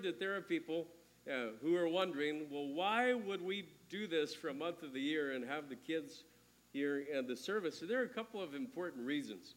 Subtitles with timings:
[0.00, 0.86] that there are people
[1.28, 5.00] uh, who are wondering, well, why would we do this for a month of the
[5.00, 6.24] year and have the kids
[6.72, 7.78] here and the service?
[7.78, 9.54] So there are a couple of important reasons.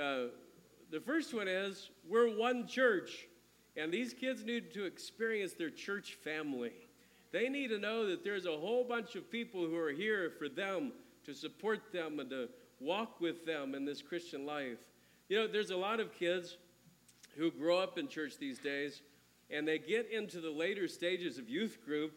[0.00, 0.26] Uh,
[0.90, 3.26] the first one is we're one church,
[3.76, 6.72] and these kids need to experience their church family.
[7.32, 10.48] They need to know that there's a whole bunch of people who are here for
[10.48, 10.92] them
[11.24, 12.48] to support them and to
[12.78, 14.78] walk with them in this Christian life.
[15.28, 16.58] You know, there's a lot of kids
[17.36, 19.00] who grow up in church these days
[19.52, 22.12] and they get into the later stages of youth group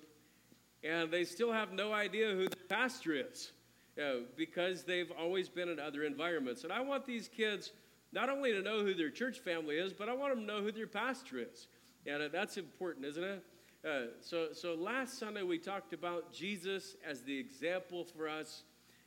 [0.84, 3.52] and they still have no idea who the pastor is
[3.98, 6.64] you know, because they've always been in other environments.
[6.64, 7.72] And I want these kids
[8.12, 10.62] not only to know who their church family is, but I want them to know
[10.62, 11.68] who their pastor is.
[12.06, 13.44] And that's important, isn't it?
[13.86, 18.64] Uh, so, so last Sunday we talked about Jesus as the example for us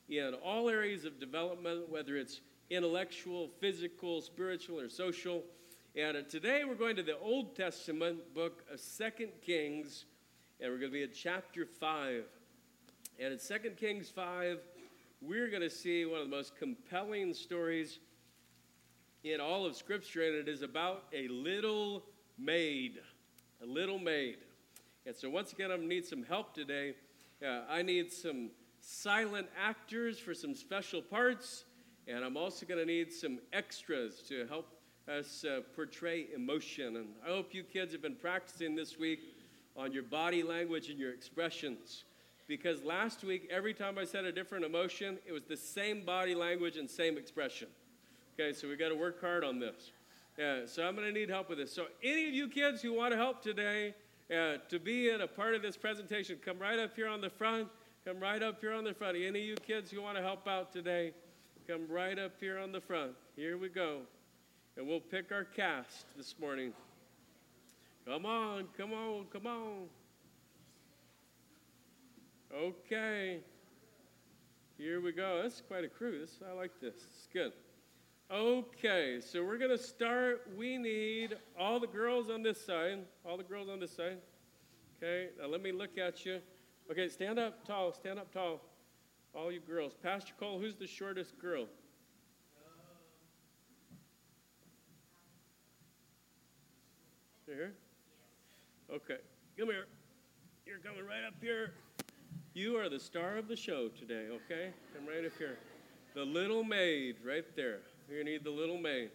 [0.09, 2.41] in all areas of development, whether it's
[2.71, 5.43] intellectual, physical, spiritual, or social.
[5.97, 10.05] And today we're going to the Old Testament book of Second Kings,
[10.61, 12.25] and we're going to be at chapter 5.
[13.19, 14.59] And in Second Kings 5,
[15.23, 17.99] we're going to see one of the most compelling stories
[19.25, 22.05] in all of Scripture, and it is about a little
[22.39, 23.01] maid.
[23.63, 24.37] A little maid.
[25.07, 26.95] And so, once again, I'm going to need some help today.
[27.45, 31.65] Uh, I need some silent actors for some special parts,
[32.07, 34.78] and I'm also going to need some extras to help
[35.09, 36.97] us uh, portray emotion.
[36.97, 39.21] And I hope you kids have been practicing this week
[39.77, 42.05] on your body language and your expressions.
[42.47, 46.35] Because last week, every time I said a different emotion, it was the same body
[46.35, 47.69] language and same expression.
[48.35, 49.93] Okay, so we got to work hard on this.
[50.39, 51.73] Yeah, so I'm going to need help with this.
[51.73, 53.93] So, any of you kids who want to help today,
[54.31, 57.31] uh, to be in a part of this presentation, come right up here on the
[57.31, 57.69] front.
[58.05, 59.17] Come right up here on the front.
[59.17, 61.13] Any of you kids who want to help out today,
[61.67, 63.13] come right up here on the front.
[63.37, 64.03] Here we go.
[64.79, 66.73] And we'll pick our cast this morning.
[68.07, 69.87] Come on, come on, come on.
[72.55, 73.41] Okay.
[74.79, 75.41] Here we go.
[75.43, 76.21] That's quite a crew.
[76.21, 76.95] This, I like this.
[76.95, 77.53] It's good.
[78.31, 80.49] Okay, so we're going to start.
[80.57, 83.01] We need all the girls on this side.
[83.27, 84.19] All the girls on this side.
[85.03, 86.39] Okay, now let me look at you.
[86.89, 87.93] Okay, stand up tall.
[87.93, 88.61] Stand up tall.
[89.35, 89.95] All you girls.
[90.01, 91.67] Pastor Cole, who's the shortest girl?
[97.49, 97.73] Here?
[98.95, 99.17] Okay,
[99.59, 99.87] come here.
[100.67, 101.73] You're coming right up here.
[102.53, 104.71] You are the star of the show today, okay?
[104.95, 105.57] Come right up here.
[106.15, 107.79] The little maid, right there.
[108.07, 109.13] You're gonna need the little maid.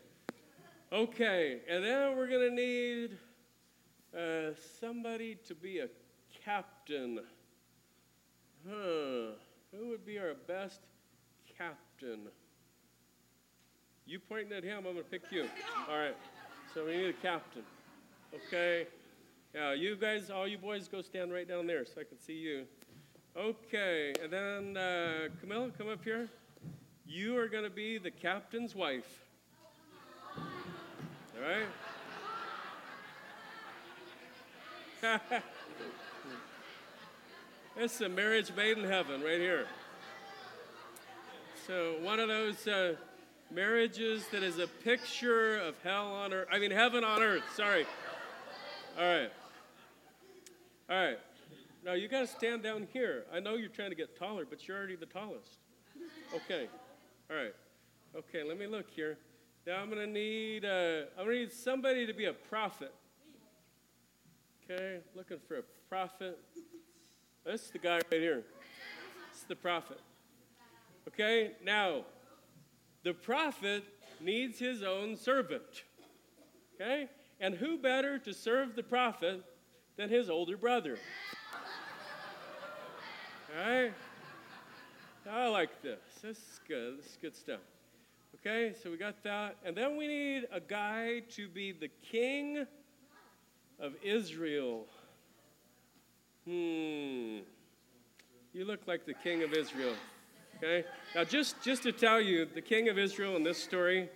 [0.92, 3.20] Okay, and then we're gonna need
[4.18, 5.88] uh, somebody to be a
[6.44, 7.20] captain.
[8.68, 9.36] Huh.
[9.72, 10.80] Who would be our best
[11.56, 12.30] captain?
[14.08, 15.48] You pointing at him, I'm gonna pick you.
[15.88, 16.18] All right.
[16.74, 17.62] So we need a captain.
[18.36, 18.88] Okay.
[19.54, 22.34] Yeah, you guys, all you boys, go stand right down there so I can see
[22.34, 22.66] you.
[23.38, 26.28] Okay, and then uh, Camilla, come up here.
[27.06, 29.20] You are going to be the captain's wife.
[30.36, 30.44] All
[31.42, 31.68] right?
[37.78, 39.68] it's a marriage made in heaven right here.
[41.68, 42.96] So, one of those uh,
[43.52, 46.48] marriages that is a picture of hell on earth.
[46.52, 47.44] I mean, heaven on earth.
[47.56, 47.86] Sorry.
[48.98, 49.32] All right.
[50.90, 51.20] All right.
[51.84, 53.26] Now, you got to stand down here.
[53.34, 55.58] I know you're trying to get taller, but you're already the tallest.
[56.34, 56.68] Okay.
[57.30, 57.54] All right.
[58.16, 59.18] Okay, let me look here.
[59.66, 62.94] Now I'm gonna need uh, I'm gonna need somebody to be a prophet.
[64.70, 66.38] Okay, looking for a prophet.
[67.44, 68.44] That's the guy right here.
[69.32, 70.00] It's the prophet.
[71.08, 72.04] Okay, now
[73.04, 73.84] the prophet
[74.22, 75.84] needs his own servant.
[76.76, 77.10] Okay?
[77.44, 79.44] And who better to serve the prophet
[79.98, 80.98] than his older brother?
[83.54, 83.94] All right?
[85.30, 86.00] I like this.
[86.22, 87.00] This is good.
[87.00, 87.60] This is good stuff.
[88.36, 89.58] Okay, so we got that.
[89.66, 92.66] And then we need a guy to be the king
[93.78, 94.86] of Israel.
[96.46, 97.40] Hmm.
[98.54, 99.96] You look like the king of Israel.
[100.58, 100.86] Okay?
[101.14, 104.10] Now, just, just to tell you, the king of Israel in this story,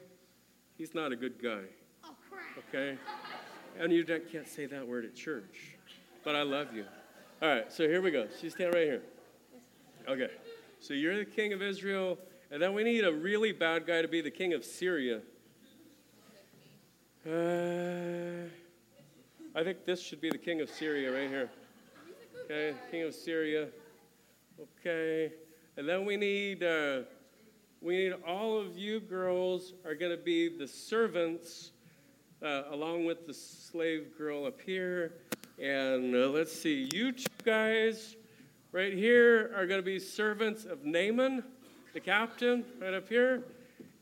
[0.78, 1.64] he's not a good guy.
[2.70, 2.98] Okay?
[3.80, 5.76] And you can't say that word at church.
[6.24, 6.86] But I love you.
[7.42, 8.28] All right, so here we go.
[8.42, 9.02] She's stand right here.
[10.08, 10.30] Okay.
[10.80, 12.18] So you're the king of Israel,
[12.52, 15.22] and then we need a really bad guy to be the king of Syria.
[17.26, 18.48] Uh,
[19.56, 21.50] I think this should be the king of Syria right here.
[22.46, 23.68] Okay, king of Syria.
[24.80, 25.34] Okay,
[25.76, 27.02] and then we need uh,
[27.82, 31.72] we need all of you girls are going to be the servants
[32.44, 35.14] uh, along with the slave girl up here.
[35.60, 38.16] And uh, let's see, you two guys
[38.72, 41.44] right here are going to be servants of Naaman,
[41.94, 43.44] the captain, right up here.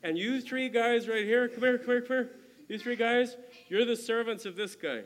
[0.02, 2.30] And you three guys right here, come here, come here, come here.
[2.68, 3.36] You three guys,
[3.68, 5.02] you're the servants of this guy.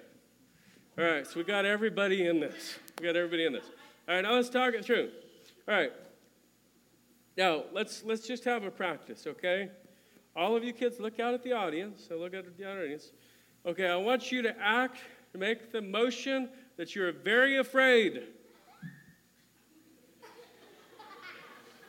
[0.99, 2.79] All right, so we got everybody in this.
[2.99, 3.65] We got everybody in this.
[4.09, 5.11] All right, now let's talk it through.
[5.69, 5.93] All right.
[7.37, 9.71] Now, let's, let's just have a practice, okay?
[10.37, 12.05] All of you kids, look out at the audience.
[12.09, 13.13] So look at the audience.
[13.67, 14.99] Okay, I want you to act,
[15.37, 18.23] make the motion that you're very afraid.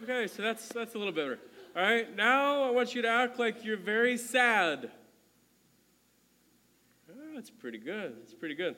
[0.03, 1.39] Okay, so that's, that's a little better.
[1.75, 4.89] All right, now I want you to act like you're very sad.
[7.09, 8.15] Oh, that's pretty good.
[8.19, 8.75] That's pretty good.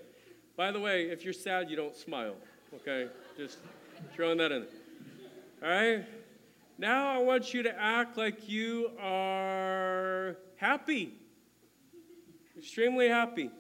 [0.56, 2.36] By the way, if you're sad, you don't smile.
[2.76, 3.08] Okay,
[3.38, 3.58] just
[4.14, 4.68] throwing that in.
[5.64, 6.06] All right.
[6.78, 11.14] Now I want you to act like you are happy,
[12.58, 13.52] extremely happy.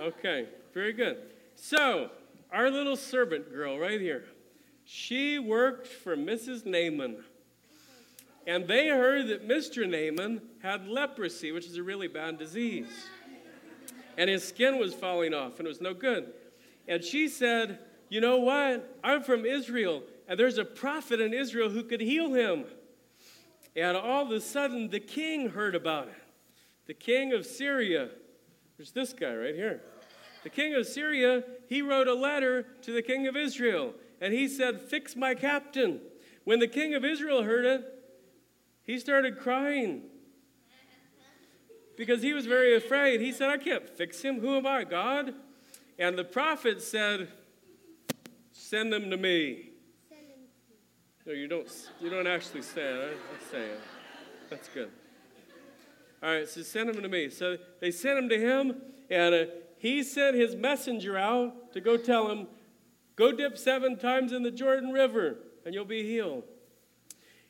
[0.00, 1.18] Okay, very good.
[1.54, 2.10] So,
[2.52, 4.24] our little servant girl right here,
[4.84, 6.64] she worked for Mrs.
[6.64, 7.24] Naaman.
[8.46, 9.86] And they heard that Mr.
[9.86, 12.88] Naaman had leprosy, which is a really bad disease.
[14.16, 16.32] And his skin was falling off and it was no good.
[16.88, 18.98] And she said, You know what?
[19.04, 22.66] I'm from Israel and there's a prophet in Israel who could heal him.
[23.74, 26.14] And all of a sudden, the king heard about it.
[26.86, 28.10] The king of Syria,
[28.76, 29.82] there's this guy right here.
[30.42, 34.48] The king of Syria, he wrote a letter to the king of Israel, and he
[34.48, 36.00] said, Fix my captain.
[36.44, 37.84] When the king of Israel heard it,
[38.84, 40.02] he started crying
[41.96, 43.20] because he was very afraid.
[43.20, 44.40] He said, I can't fix him.
[44.40, 45.34] Who am I, God?
[45.98, 47.28] And the prophet said,
[48.52, 49.67] Send them to me.
[51.28, 51.68] No, you don't.
[52.00, 53.02] You don't actually stand.
[53.52, 53.66] I.
[54.48, 54.88] That's good.
[56.22, 57.28] All right, so send him to me.
[57.28, 58.80] So they sent him to him,
[59.10, 59.44] and uh,
[59.76, 62.46] he sent his messenger out to go tell him,
[63.14, 65.36] "Go dip seven times in the Jordan River,
[65.66, 66.44] and you'll be healed."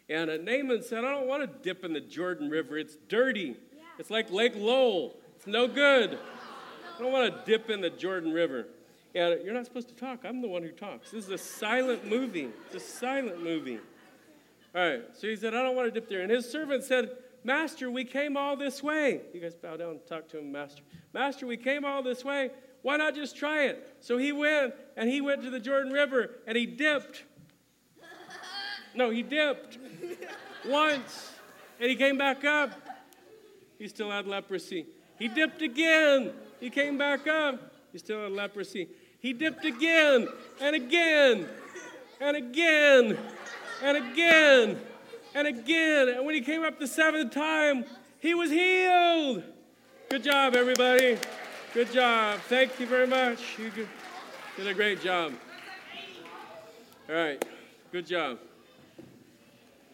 [0.09, 2.79] And uh, Naaman said, "I don't want to dip in the Jordan River.
[2.79, 3.55] It's dirty.
[3.73, 3.83] Yeah.
[4.01, 5.21] It's like Lake Lowell.
[5.37, 6.19] It's no good.
[6.97, 8.67] I don't want to dip in the Jordan River."
[9.15, 10.21] And you're not supposed to talk.
[10.25, 11.11] I'm the one who talks.
[11.11, 12.51] This is a silent movie.
[12.67, 13.79] It's a silent movie.
[14.75, 15.03] All right.
[15.15, 16.21] So he said, I don't want to dip there.
[16.21, 17.11] And his servant said,
[17.45, 19.23] Master, we came all this way.
[19.33, 20.83] You guys bow down and talk to him, Master.
[21.15, 22.51] Master, we came all this way.
[22.83, 23.97] Why not just try it?
[24.01, 27.25] So he went and he went to the Jordan River and he dipped.
[28.95, 29.79] No, he dipped
[30.67, 31.33] once
[31.81, 32.73] and he came back up.
[33.79, 34.87] He still had leprosy.
[35.19, 36.33] He dipped again.
[36.61, 37.68] He came back up.
[37.93, 38.89] He still had leprosy.
[39.21, 40.29] He dipped again
[40.61, 41.49] and again
[42.21, 43.19] and again
[43.83, 44.81] and again
[45.35, 46.09] and again.
[46.09, 47.85] And when he came up the seventh time,
[48.21, 49.43] he was healed.
[50.09, 51.19] Good job, everybody.
[51.75, 52.41] Good job.
[52.49, 53.59] Thank you very much.
[53.59, 53.71] You
[54.57, 55.33] did a great job.
[57.09, 57.45] All right.
[57.93, 58.39] Good job.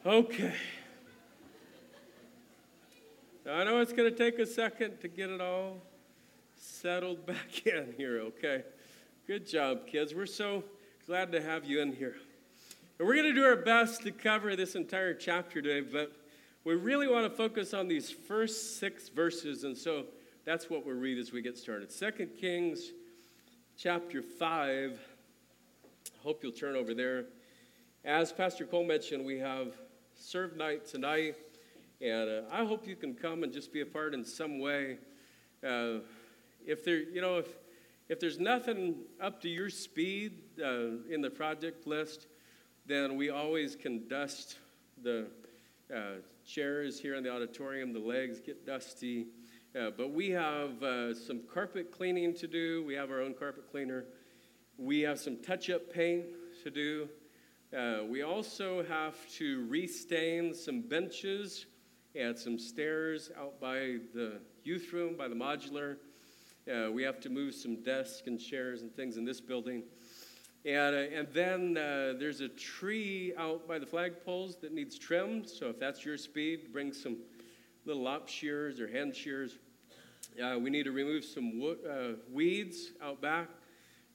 [0.05, 0.55] Okay.
[3.45, 5.79] Now, I know it's going to take a second to get it all
[6.85, 8.63] settled back in here, okay?
[9.27, 10.15] Good job, kids.
[10.15, 10.63] We're so
[11.07, 12.15] glad to have you in here.
[12.99, 16.13] And we're going to do our best to cover this entire chapter today, but
[16.63, 20.05] we really want to focus on these first six verses, and so
[20.45, 21.91] that's what we'll read as we get started.
[21.91, 22.93] Second Kings
[23.79, 25.01] chapter 5.
[25.01, 27.25] I Hope you'll turn over there.
[28.05, 29.73] As Pastor Cole mentioned, we have
[30.17, 31.37] serve night tonight,
[32.03, 34.99] and uh, I hope you can come and just be a part in some way.
[35.67, 36.01] Uh,
[36.67, 37.49] if there, you know, if
[38.09, 42.27] if there's nothing up to your speed uh, in the project list,
[42.87, 44.59] then we always can dust
[45.03, 45.27] the
[45.95, 46.17] uh,
[46.47, 47.95] chairs here in the auditorium.
[47.95, 49.29] The legs get dusty.
[49.75, 52.85] Uh, but we have uh, some carpet cleaning to do.
[52.85, 54.05] We have our own carpet cleaner.
[54.77, 56.27] We have some touch up paint
[56.63, 57.09] to do.
[57.77, 61.67] Uh, we also have to restain some benches
[62.15, 65.97] and some stairs out by the youth room, by the modular.
[66.67, 69.83] Uh, we have to move some desks and chairs and things in this building.
[70.65, 75.47] And, uh, and then uh, there's a tree out by the flagpoles that needs trimmed.
[75.47, 77.19] So if that's your speed, bring some
[77.85, 79.59] little lop shears or hand shears.
[80.43, 83.51] Uh, we need to remove some wo- uh, weeds out back,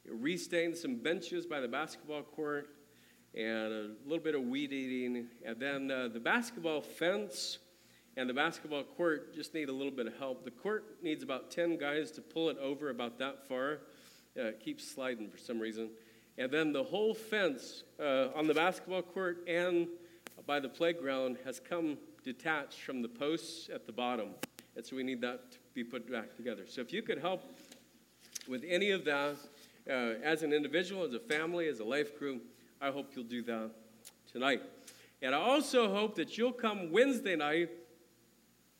[0.09, 2.67] restain some benches by the basketball court,
[3.35, 5.27] and a little bit of weed eating.
[5.45, 7.59] And then uh, the basketball fence
[8.17, 10.43] and the basketball court just need a little bit of help.
[10.43, 13.79] The court needs about 10 guys to pull it over about that far.
[14.37, 15.89] Uh, it keeps sliding for some reason.
[16.37, 19.87] And then the whole fence uh, on the basketball court and
[20.45, 24.29] by the playground has come detached from the posts at the bottom.
[24.75, 26.63] And so we need that to be put back together.
[26.67, 27.43] So if you could help
[28.47, 29.37] with any of that,
[29.89, 32.39] uh, as an individual, as a family, as a life crew,
[32.81, 33.71] I hope you'll do that
[34.31, 34.61] tonight.
[35.21, 37.69] And I also hope that you'll come Wednesday night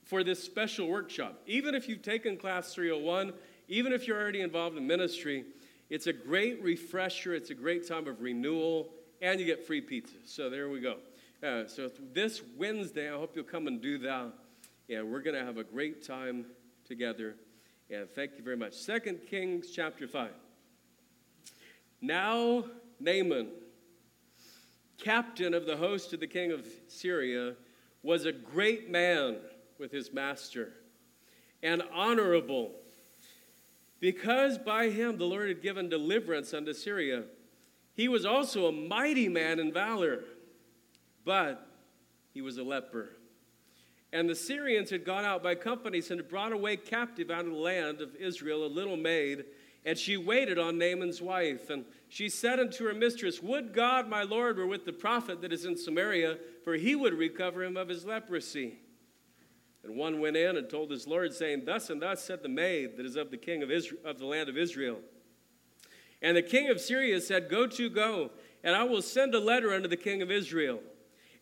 [0.10, 1.40] for this special workshop.
[1.46, 3.32] Even if you've taken class 301,
[3.68, 5.46] even if you're already involved in ministry,
[5.92, 8.90] it's a great refresher, it's a great time of renewal,
[9.22, 10.16] and you get free pizza.
[10.26, 10.96] So there we go.
[11.44, 14.34] Uh, so this Wednesday, I hope you'll come and do that.
[14.90, 16.48] And we're going to have a great time
[16.88, 17.36] together.
[17.92, 18.74] And thank you very much.
[18.74, 20.32] Second Kings chapter 5.
[22.02, 22.64] Now,
[23.00, 23.50] Naaman,
[24.98, 27.54] captain of the host of the king of Syria,
[28.02, 29.38] was a great man
[29.80, 30.74] with his master
[31.64, 32.72] and honorable,
[34.00, 37.24] because by him the Lord had given deliverance unto Syria.
[37.96, 40.24] He was also a mighty man in valor,
[41.26, 41.68] but
[42.34, 43.10] he was a leper.
[44.12, 47.52] And the Syrians had gone out by companies and had brought away captive out of
[47.52, 49.46] the land of Israel a little maid,
[49.86, 51.70] and she waited on Naaman's wife.
[51.70, 55.54] And she said unto her mistress, Would God my Lord were with the prophet that
[55.54, 58.80] is in Samaria, for he would recover him of his leprosy.
[59.84, 62.98] And one went in and told his Lord, saying, Thus and thus said the maid
[62.98, 65.00] that is of the king of, Israel, of the land of Israel.
[66.22, 68.32] And the king of Syria said, Go to, go,
[68.64, 70.82] and I will send a letter unto the king of Israel.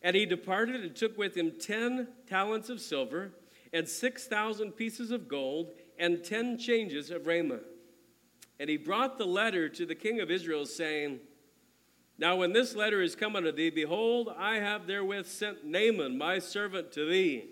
[0.02, 3.32] And he departed and took with him ten talents of silver,
[3.72, 7.62] and six thousand pieces of gold, and ten changes of raiment.
[8.60, 11.18] And he brought the letter to the king of Israel, saying,
[12.16, 16.38] Now when this letter is come unto thee, behold, I have therewith sent Naaman, my
[16.38, 17.46] servant, to thee,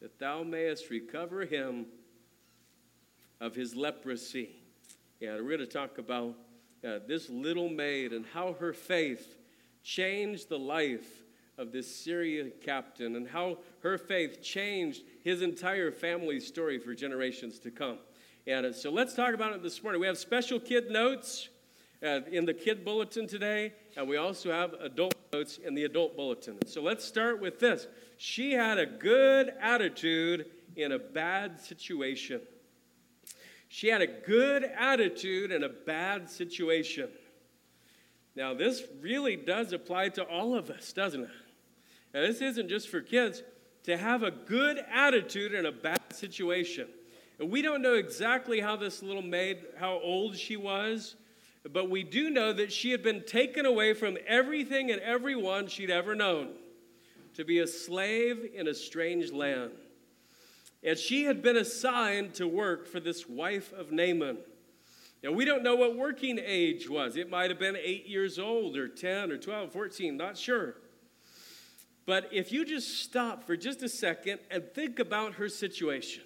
[0.00, 1.86] that thou mayest recover him
[3.40, 4.50] of his leprosy.
[5.20, 6.34] Yeah, we're going to talk about
[6.84, 9.36] uh, this little maid and how her faith
[9.82, 11.24] changed the life
[11.56, 17.58] of this Syrian captain and how her faith changed his entire family's story for generations
[17.60, 17.98] to come.
[18.46, 20.00] And uh, so let's talk about it this morning.
[20.00, 21.48] We have special kid notes
[22.02, 26.16] uh, in the kid bulletin today, and we also have adult notes in the adult
[26.16, 26.64] bulletin.
[26.66, 27.88] So let's start with this.
[28.18, 32.40] She had a good attitude in a bad situation.
[33.68, 37.10] She had a good attitude in a bad situation.
[38.34, 41.30] Now, this really does apply to all of us, doesn't it?
[42.12, 43.42] Now, this isn't just for kids.
[43.84, 46.88] To have a good attitude in a bad situation.
[47.38, 51.14] And we don't know exactly how this little maid, how old she was,
[51.72, 55.90] but we do know that she had been taken away from everything and everyone she'd
[55.90, 56.48] ever known
[57.38, 59.70] to be a slave in a strange land.
[60.82, 64.38] And she had been assigned to work for this wife of Naaman.
[65.22, 67.16] Now, we don't know what working age was.
[67.16, 70.78] It might have been eight years old, or 10, or 12, 14, not sure.
[72.06, 76.24] But if you just stop for just a second and think about her situation,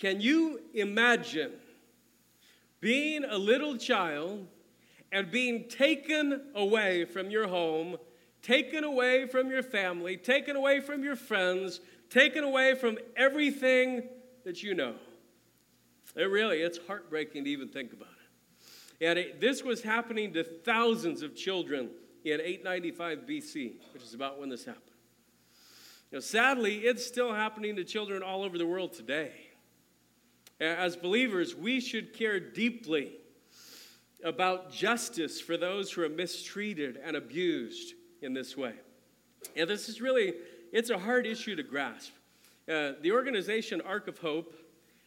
[0.00, 1.52] can you imagine
[2.80, 4.46] being a little child
[5.12, 7.98] and being taken away from your home,
[8.44, 14.04] taken away from your family, taken away from your friends, taken away from everything
[14.44, 14.94] that you know?
[16.14, 19.06] It really, it's heartbreaking to even think about it.
[19.06, 21.90] And it, this was happening to thousands of children
[22.24, 24.82] in 895 BC, which is about when this happened.
[26.12, 29.32] Now, sadly, it's still happening to children all over the world today.
[30.60, 33.12] As believers, we should care deeply
[34.22, 37.94] about justice for those who are mistreated and abused
[38.24, 38.72] in this way.
[39.56, 40.34] And this is really,
[40.72, 42.12] it's a hard issue to grasp.
[42.68, 44.54] Uh, the organization Ark of Hope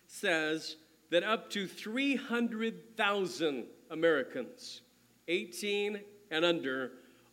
[0.06, 0.78] says
[1.10, 4.82] that up to 300,000 Americans,
[5.28, 6.00] 18
[6.32, 6.92] and under,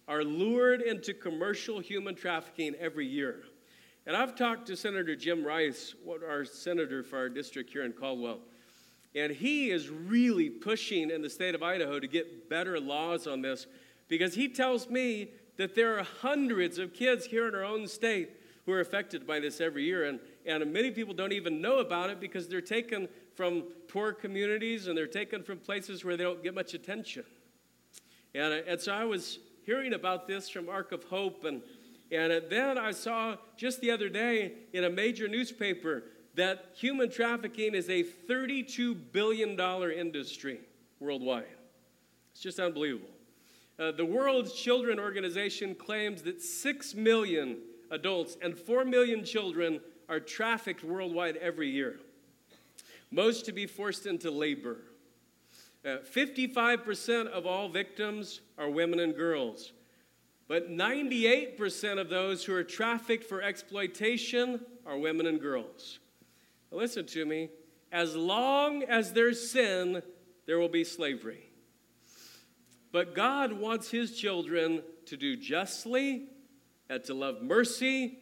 [0.09, 3.43] are lured into commercial human trafficking every year.
[4.07, 8.41] And I've talked to Senator Jim Rice, our senator for our district here in Caldwell,
[9.14, 13.43] and he is really pushing in the state of Idaho to get better laws on
[13.43, 13.67] this
[14.09, 18.30] because he tells me that there are hundreds of kids here in our own state
[18.66, 20.04] who are affected by this every year.
[20.04, 24.87] And, and many people don't even know about it because they're taken from poor communities
[24.87, 27.25] and they're taken from places where they don't get much attention.
[28.34, 31.44] And, uh, and so I was hearing about this from Ark of Hope.
[31.44, 31.62] And,
[32.11, 37.11] and uh, then I saw just the other day in a major newspaper that human
[37.11, 39.58] trafficking is a $32 billion
[39.92, 40.61] industry
[40.99, 41.44] worldwide.
[42.32, 43.13] It's just unbelievable.
[43.78, 47.59] Uh, the World Children Organization claims that 6 million
[47.90, 51.99] adults and 4 million children are trafficked worldwide every year,
[53.11, 54.78] most to be forced into labor.
[55.85, 59.73] 55% uh, of all victims are women and girls.
[60.47, 65.99] But 98% of those who are trafficked for exploitation are women and girls.
[66.71, 67.50] listen to me,
[67.90, 70.02] as long as there's sin,
[70.47, 71.50] there will be slavery.
[72.95, 76.29] But God wants his children to do justly
[76.89, 78.19] and to love mercy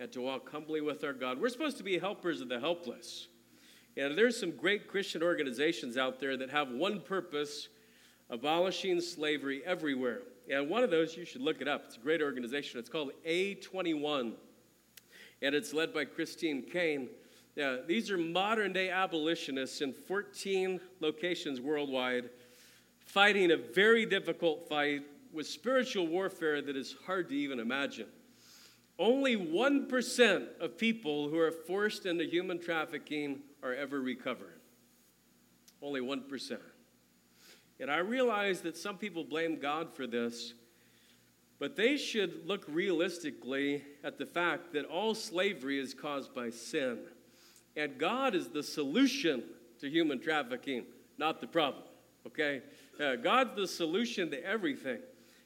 [0.00, 1.40] and to walk humbly with our God.
[1.40, 3.28] We're supposed to be helpers of the helpless.
[3.96, 7.68] And there's some great Christian organizations out there that have one purpose
[8.28, 10.22] abolishing slavery everywhere.
[10.52, 11.84] And one of those, you should look it up.
[11.86, 12.80] It's a great organization.
[12.80, 14.32] It's called A21,
[15.40, 17.10] and it's led by Christine Caine.
[17.54, 22.30] Yeah, these are modern day abolitionists in 14 locations worldwide,
[23.12, 25.02] fighting a very difficult fight
[25.32, 28.06] with spiritual warfare that is hard to even imagine.
[29.00, 34.60] Only 1% of people who are forced into human trafficking are ever recovered.
[35.82, 36.58] Only 1%.
[37.80, 40.54] And I realize that some people blame God for this,
[41.58, 46.98] but they should look realistically at the fact that all slavery is caused by sin.
[47.76, 49.42] And God is the solution
[49.80, 50.84] to human trafficking,
[51.18, 51.84] not the problem.
[52.26, 52.62] Okay?
[52.98, 54.98] Uh, God's the solution to everything.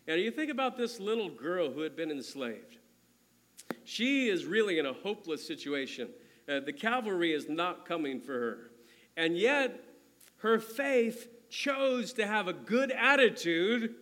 [0.06, 2.78] And you think about this little girl who had been enslaved.
[3.84, 6.08] She is really in a hopeless situation.
[6.48, 8.70] Uh, the cavalry is not coming for her.
[9.16, 9.80] And yet,
[10.38, 13.94] her faith chose to have a good attitude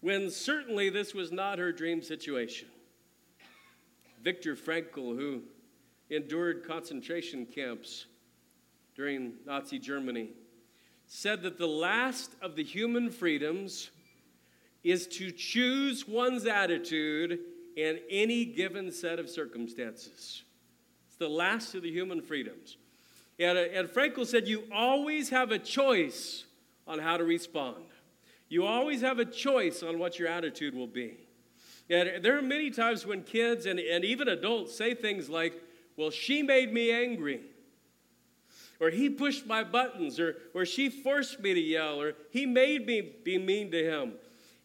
[0.00, 2.68] when certainly this was not her dream situation.
[4.22, 5.42] Viktor Frankl, who
[6.10, 8.06] endured concentration camps
[8.94, 10.30] during Nazi Germany,
[11.08, 13.90] said that the last of the human freedoms
[14.84, 17.40] is to choose one's attitude
[17.76, 20.42] in any given set of circumstances.
[21.08, 22.76] It's the last of the human freedoms.
[23.38, 26.44] And, uh, and Frankl said, You always have a choice
[26.86, 27.84] on how to respond.
[28.50, 31.16] You always have a choice on what your attitude will be.
[31.88, 35.54] And there are many times when kids and, and even adults say things like,
[35.96, 37.40] Well, she made me angry.
[38.80, 42.86] Or he pushed my buttons, or, or she forced me to yell, or he made
[42.86, 44.12] me be mean to him.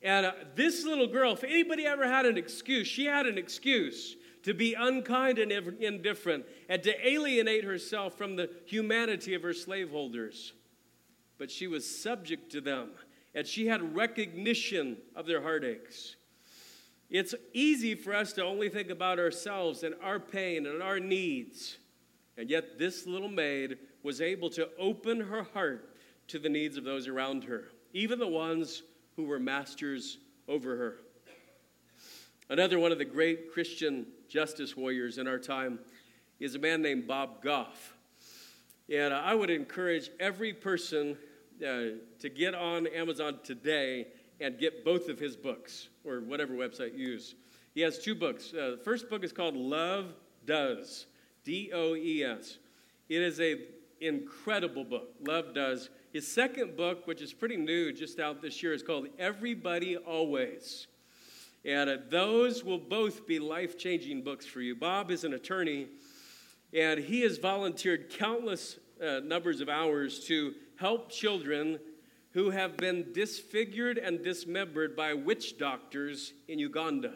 [0.03, 4.15] And uh, this little girl, if anybody ever had an excuse, she had an excuse
[4.43, 10.53] to be unkind and indifferent and to alienate herself from the humanity of her slaveholders.
[11.37, 12.91] But she was subject to them,
[13.33, 16.17] and she had recognition of their heartaches.
[17.09, 21.77] It's easy for us to only think about ourselves and our pain and our needs.
[22.37, 25.89] And yet, this little maid was able to open her heart
[26.27, 28.83] to the needs of those around her, even the ones
[29.15, 30.95] who were masters over her.
[32.49, 35.79] Another one of the great Christian justice warriors in our time
[36.39, 37.93] is a man named Bob Goff.
[38.93, 41.17] And I would encourage every person
[41.61, 44.07] uh, to get on Amazon today
[44.41, 47.35] and get both of his books or whatever website you use.
[47.73, 48.53] He has two books.
[48.53, 50.13] Uh, the first book is called Love
[50.45, 51.05] Does,
[51.45, 52.57] D O E S.
[53.07, 53.61] It is a
[54.01, 55.09] incredible book.
[55.25, 55.89] Love Does.
[56.11, 60.87] His second book, which is pretty new, just out this year, is called Everybody Always.
[61.65, 64.75] And uh, those will both be life changing books for you.
[64.75, 65.87] Bob is an attorney,
[66.73, 71.79] and he has volunteered countless uh, numbers of hours to help children
[72.31, 77.13] who have been disfigured and dismembered by witch doctors in Uganda.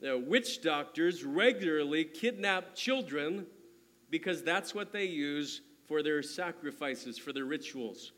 [0.00, 3.46] Now, witch doctors regularly kidnap children
[4.10, 8.12] because that's what they use for their sacrifices, for their rituals.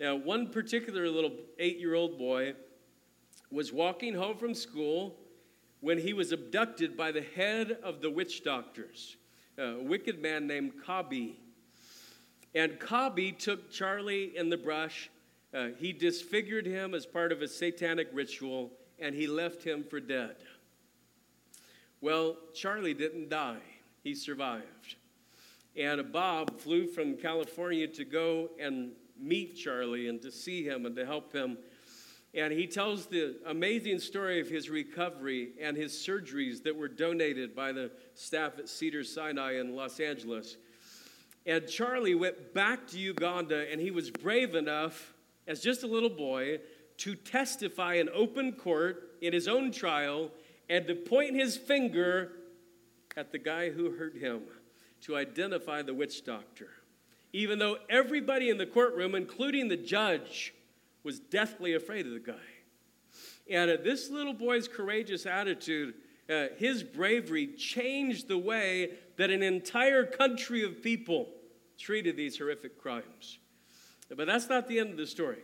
[0.00, 2.54] Now, one particular little eight year old boy
[3.50, 5.16] was walking home from school
[5.80, 9.16] when he was abducted by the head of the witch doctors,
[9.58, 11.34] a wicked man named Kabi.
[12.54, 15.10] And Kabi took Charlie in the brush.
[15.54, 20.00] Uh, he disfigured him as part of a satanic ritual, and he left him for
[20.00, 20.36] dead.
[22.00, 23.62] Well, Charlie didn't die,
[24.02, 24.96] he survived.
[25.76, 30.96] And Bob flew from California to go and meet Charlie and to see him and
[30.96, 31.58] to help him.
[32.32, 37.54] And he tells the amazing story of his recovery and his surgeries that were donated
[37.54, 40.56] by the staff at Cedar Sinai in Los Angeles.
[41.44, 45.14] And Charlie went back to Uganda and he was brave enough,
[45.46, 46.60] as just a little boy,
[46.98, 50.30] to testify in open court in his own trial
[50.68, 52.32] and to point his finger
[53.16, 54.42] at the guy who hurt him
[55.02, 56.68] to identify the witch doctor,
[57.32, 60.54] even though everybody in the courtroom, including the judge,
[61.02, 62.34] was deathly afraid of the guy.
[63.48, 65.94] And uh, this little boy's courageous attitude,
[66.28, 71.28] uh, his bravery, changed the way that an entire country of people
[71.78, 73.38] treated these horrific crimes.
[74.08, 75.42] But that's not the end of the story.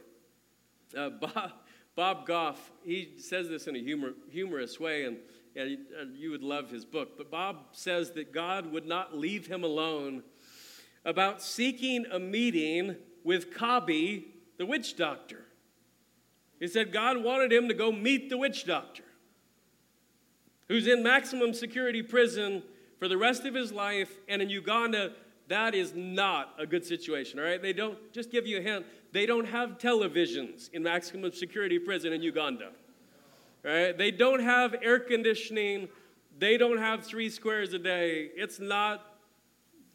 [0.96, 1.52] Uh, Bob,
[1.94, 5.18] Bob Goff, he says this in a humor, humorous way, and
[5.56, 7.16] and you would love his book.
[7.16, 10.22] But Bob says that God would not leave him alone
[11.04, 14.26] about seeking a meeting with Cobby,
[14.58, 15.44] the witch doctor.
[16.60, 19.04] He said God wanted him to go meet the witch doctor,
[20.68, 22.62] who's in maximum security prison
[22.98, 24.12] for the rest of his life.
[24.28, 25.12] And in Uganda,
[25.48, 27.60] that is not a good situation, all right?
[27.60, 32.12] They don't, just give you a hint, they don't have televisions in maximum security prison
[32.12, 32.70] in Uganda.
[33.62, 33.96] Right?
[33.96, 35.88] They don't have air conditioning.
[36.38, 38.30] They don't have three squares a day.
[38.34, 39.06] It's not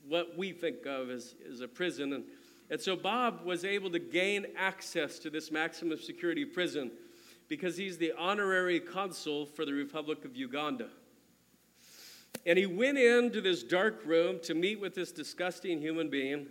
[0.08, 2.14] what we think of as, as a prison.
[2.14, 2.24] And,
[2.70, 6.92] and so Bob was able to gain access to this maximum security prison
[7.50, 10.88] because he's the honorary consul for the Republic of Uganda.
[12.46, 16.48] And he went into this dark room to meet with this disgusting human being.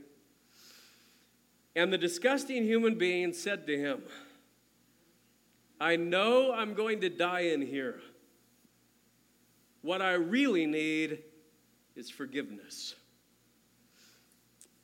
[1.74, 4.02] And the disgusting human being said to him,
[5.80, 8.00] I know I'm going to die in here.
[9.82, 11.22] What I really need
[11.94, 12.94] is forgiveness.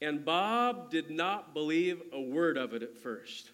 [0.01, 3.51] And Bob did not believe a word of it at first.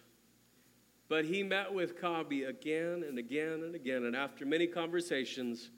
[1.07, 4.05] But he met with Cobby again and again and again.
[4.05, 5.69] And after many conversations,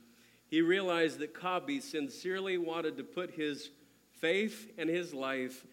[0.48, 3.70] he realized that Cobby sincerely wanted to put his
[4.20, 5.66] faith and his life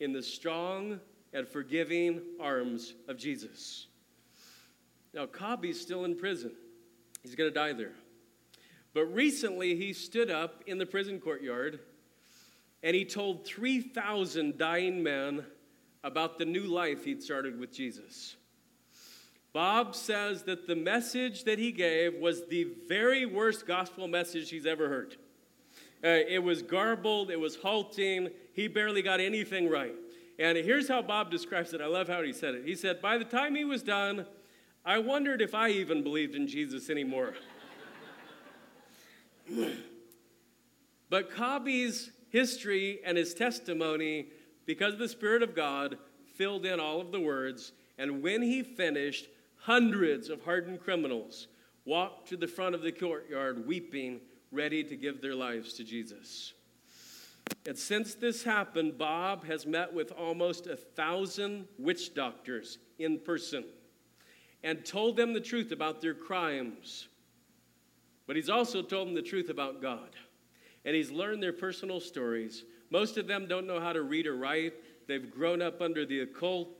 [0.00, 1.00] in the strong
[1.32, 3.86] and forgiving arms of Jesus.
[5.14, 6.52] Now, Cobby's still in prison.
[7.22, 7.92] He's going to die there.
[8.92, 11.80] But recently, he stood up in the prison courtyard
[12.82, 15.44] and he told 3,000 dying men
[16.02, 18.36] about the new life he'd started with Jesus.
[19.54, 24.66] Bob says that the message that he gave was the very worst gospel message he's
[24.66, 25.16] ever heard.
[26.04, 29.94] Uh, it was garbled, it was halting, he barely got anything right.
[30.38, 31.80] And here's how Bob describes it.
[31.80, 32.64] I love how he said it.
[32.66, 34.26] He said, By the time he was done,
[34.84, 37.32] I wondered if I even believed in Jesus anymore.
[41.08, 44.26] but Cobby's history and his testimony,
[44.66, 45.96] because the Spirit of God,
[46.34, 47.72] filled in all of the words.
[47.96, 51.46] And when he finished, hundreds of hardened criminals
[51.84, 54.20] walked to the front of the courtyard weeping,
[54.50, 56.52] ready to give their lives to Jesus.
[57.66, 63.64] And since this happened, Bob has met with almost a thousand witch doctors in person
[64.64, 67.06] and told them the truth about their crimes.
[68.26, 70.16] But he's also told them the truth about God.
[70.86, 72.64] And he's learned their personal stories.
[72.90, 74.72] Most of them don't know how to read or write,
[75.06, 76.70] they've grown up under the occult.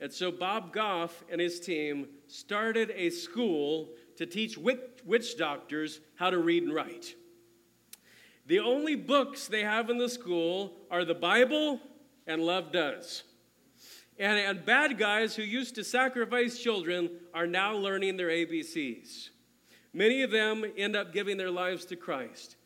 [0.00, 6.30] And so Bob Goff and his team started a school to teach witch doctors how
[6.30, 7.14] to read and write.
[8.46, 11.78] The only books they have in the school are the Bible
[12.26, 13.22] and Love Does.
[14.18, 19.30] And, and bad guys who used to sacrifice children are now learning their ABCs.
[19.92, 22.56] Many of them end up giving their lives to Christ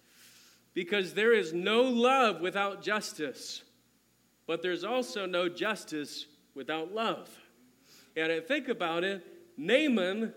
[0.75, 3.63] because there is no love without justice,
[4.47, 7.31] but there's also no justice without love.
[8.17, 10.35] And I think about it Naaman,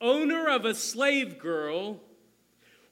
[0.00, 2.00] owner of a slave girl,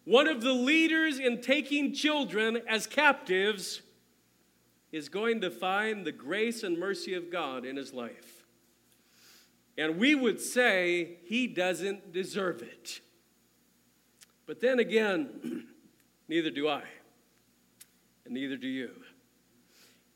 [0.05, 3.83] one of the leaders in taking children as captives,
[4.93, 8.45] is going to find the grace and mercy of God in his life.
[9.79, 13.01] And we would say he doesn't deserve it.
[14.47, 15.67] But then again,
[16.29, 16.83] neither do I,
[18.27, 18.91] and neither do you.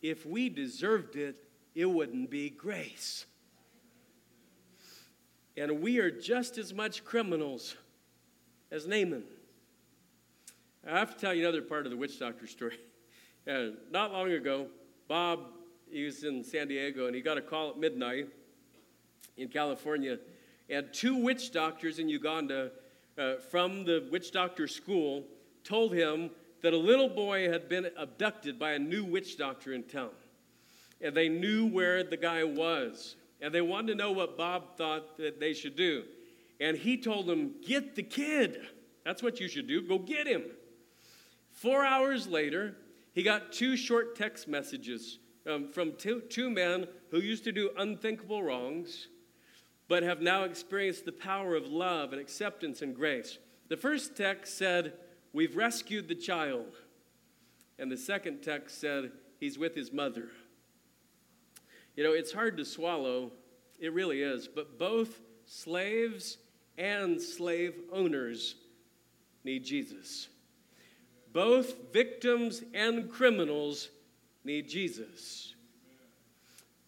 [0.02, 1.36] If we deserved it,
[1.74, 3.24] it wouldn't be grace.
[5.56, 7.76] And we are just as much criminals
[8.70, 9.24] as Naaman.
[10.86, 12.78] I have to tell you another part of the witch doctor story.
[13.48, 14.66] Uh, not long ago,
[15.06, 15.38] Bob,
[15.88, 18.28] he was in San Diego, and he got a call at midnight
[19.36, 20.18] in California.
[20.68, 22.72] And two witch doctors in Uganda
[23.16, 25.22] uh, from the witch doctor school
[25.62, 26.30] told him
[26.62, 30.10] that a little boy had been abducted by a new witch doctor in town.
[31.00, 33.14] And they knew where the guy was.
[33.40, 36.02] And they wanted to know what Bob thought that they should do.
[36.58, 38.62] And he told them, Get the kid.
[39.04, 39.82] That's what you should do.
[39.82, 40.42] Go get him.
[41.52, 42.74] Four hours later,
[43.16, 45.18] he got two short text messages
[45.50, 49.08] um, from two, two men who used to do unthinkable wrongs,
[49.88, 53.38] but have now experienced the power of love and acceptance and grace.
[53.68, 54.92] The first text said,
[55.32, 56.74] We've rescued the child.
[57.78, 60.28] And the second text said, He's with his mother.
[61.96, 63.32] You know, it's hard to swallow,
[63.80, 66.36] it really is, but both slaves
[66.76, 68.56] and slave owners
[69.42, 70.28] need Jesus.
[71.36, 73.90] Both victims and criminals
[74.42, 75.54] need Jesus.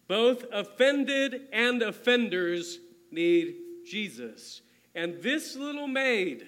[0.07, 2.79] Both offended and offenders
[3.11, 4.63] need Jesus.
[4.95, 6.47] And this little maid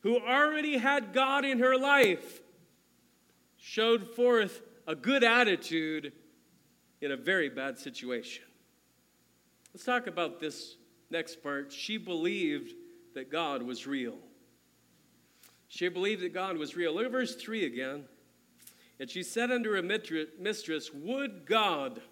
[0.00, 2.40] who already had God in her life,
[3.56, 6.12] showed forth a good attitude
[7.00, 8.42] in a very bad situation.
[9.72, 10.74] Let's talk about this
[11.08, 11.72] next part.
[11.72, 12.72] She believed
[13.14, 14.18] that God was real.
[15.72, 16.94] She believed that God was real.
[16.94, 18.04] Look at verse 3 again.
[19.00, 22.02] And she said unto her mistress, Would God,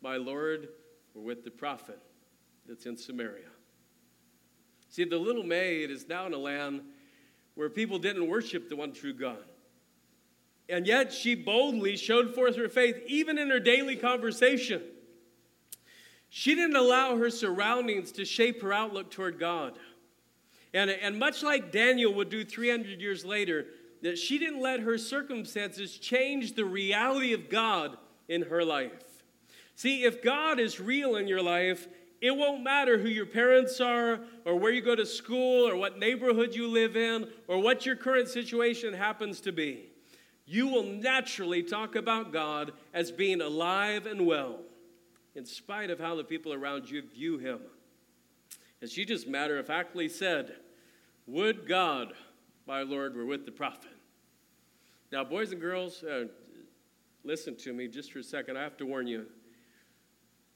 [0.00, 0.68] my Lord,
[1.12, 1.98] were with the prophet
[2.66, 3.50] that's in Samaria.
[4.88, 6.80] See, the little maid is now in a land
[7.54, 9.44] where people didn't worship the one true God.
[10.70, 14.80] And yet she boldly showed forth her faith even in her daily conversation.
[16.30, 19.74] She didn't allow her surroundings to shape her outlook toward God.
[20.74, 23.66] And, and much like Daniel would do 300 years later,
[24.02, 27.96] that she didn't let her circumstances change the reality of God
[28.28, 29.22] in her life.
[29.76, 31.86] See, if God is real in your life,
[32.20, 35.98] it won't matter who your parents are, or where you go to school, or what
[35.98, 39.90] neighborhood you live in, or what your current situation happens to be.
[40.44, 44.58] You will naturally talk about God as being alive and well,
[45.34, 47.60] in spite of how the people around you view him.
[48.82, 50.56] As she just matter of factly said,
[51.26, 52.12] Would God,
[52.66, 53.90] my Lord, were with the prophet.
[55.10, 56.24] Now, boys and girls, uh,
[57.24, 58.56] listen to me just for a second.
[58.56, 59.26] I have to warn you.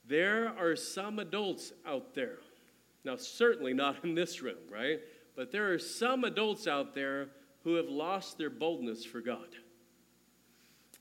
[0.06, 2.38] There are some adults out there,
[3.04, 5.00] now, certainly not in this room, right?
[5.36, 7.28] But there are some adults out there
[7.62, 9.48] who have lost their boldness for God.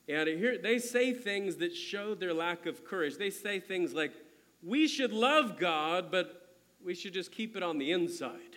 [0.09, 3.17] And here they say things that show their lack of courage.
[3.17, 4.13] They say things like,
[4.61, 8.56] we should love God, but we should just keep it on the inside.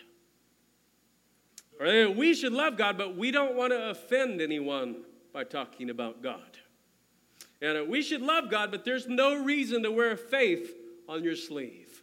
[1.81, 4.97] Or we should love God, but we don't want to offend anyone
[5.33, 6.59] by talking about God.
[7.63, 10.75] And uh, we should love God, but there's no reason to wear faith
[11.09, 12.03] on your sleeve.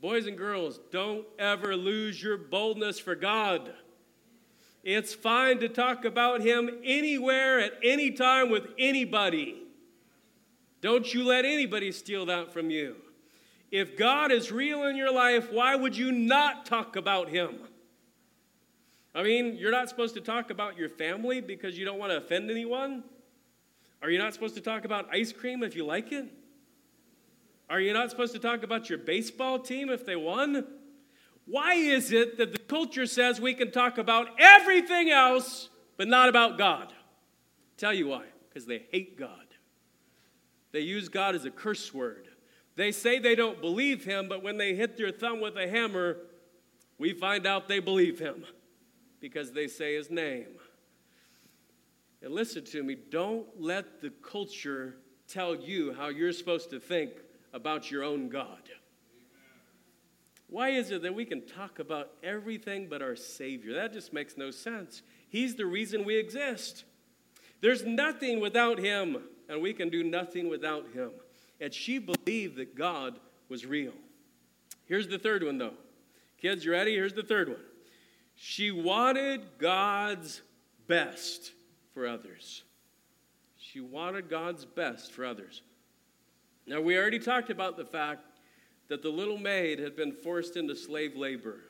[0.00, 3.72] Boys and girls, don't ever lose your boldness for God.
[4.82, 9.62] It's fine to talk about Him anywhere, at any time, with anybody.
[10.80, 12.96] Don't you let anybody steal that from you.
[13.70, 17.58] If God is real in your life, why would you not talk about Him?
[19.14, 22.18] I mean, you're not supposed to talk about your family because you don't want to
[22.18, 23.04] offend anyone.
[24.02, 26.26] Are you not supposed to talk about ice cream if you like it?
[27.70, 30.66] Are you not supposed to talk about your baseball team if they won?
[31.46, 36.28] Why is it that the culture says we can talk about everything else but not
[36.28, 36.92] about God?
[37.76, 38.24] tell you why.
[38.48, 39.46] Because they hate God.
[40.72, 42.26] They use God as a curse word.
[42.74, 46.18] They say they don't believe him, but when they hit their thumb with a hammer,
[46.98, 48.44] we find out they believe him
[49.20, 50.46] because they say his name.
[52.22, 54.96] And listen to me, don't let the culture
[55.28, 57.12] tell you how you're supposed to think
[57.52, 58.70] about your own God.
[60.48, 63.74] Why is it that we can talk about everything but our Savior?
[63.74, 65.02] That just makes no sense.
[65.28, 66.84] He's the reason we exist.
[67.60, 71.10] There's nothing without Him, and we can do nothing without Him.
[71.60, 73.92] And she believed that God was real.
[74.86, 75.74] Here's the third one, though.
[76.40, 76.94] Kids, you ready?
[76.94, 77.60] Here's the third one.
[78.40, 80.42] She wanted God's
[80.86, 81.50] best
[81.92, 82.62] for others.
[83.56, 85.62] She wanted God's best for others.
[86.64, 88.20] Now, we already talked about the fact
[88.86, 91.64] that the little maid had been forced into slave labor.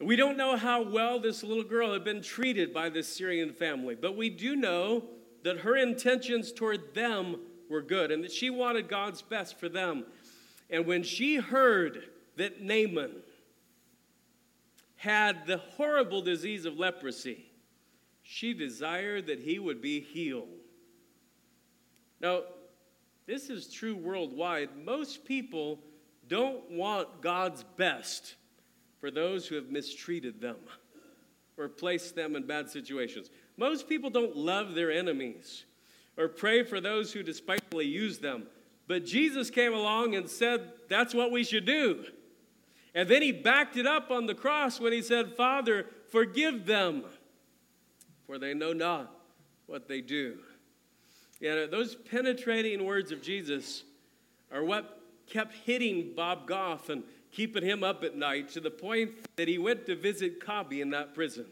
[0.00, 3.94] We don't know how well this little girl had been treated by this Syrian family,
[3.94, 5.04] but we do know
[5.44, 7.36] that her intentions toward them
[7.68, 10.06] were good and that she wanted God's best for them.
[10.70, 12.02] And when she heard
[12.36, 13.22] that Naaman
[15.00, 17.46] had the horrible disease of leprosy,
[18.22, 20.60] she desired that he would be healed.
[22.20, 22.42] Now,
[23.26, 24.68] this is true worldwide.
[24.84, 25.78] Most people
[26.28, 28.34] don't want God's best
[29.00, 30.58] for those who have mistreated them
[31.56, 33.30] or placed them in bad situations.
[33.56, 35.64] Most people don't love their enemies
[36.18, 38.48] or pray for those who despitefully use them.
[38.86, 42.04] But Jesus came along and said that's what we should do.
[42.94, 47.04] And then he backed it up on the cross when he said, Father, forgive them
[48.30, 49.12] for they know not
[49.66, 50.38] what they do.
[51.40, 53.82] Yeah, those penetrating words of Jesus
[54.52, 59.10] are what kept hitting Bob Goff and keeping him up at night to the point
[59.34, 61.46] that he went to visit Cobby in that prison.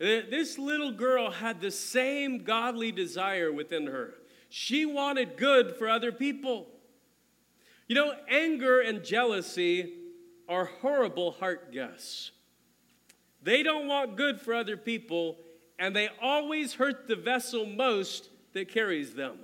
[0.00, 4.14] Uh, this little girl had the same godly desire within her.
[4.50, 6.68] She wanted good for other people.
[7.88, 9.92] You know, anger and jealousy
[10.48, 12.30] are horrible heart guests.
[13.42, 15.36] They don't want good for other people,
[15.78, 19.38] and they always hurt the vessel most that carries them.